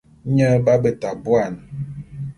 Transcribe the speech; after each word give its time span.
Nye 0.33 0.49
b'abeta 0.63 1.09
buan. 1.23 1.53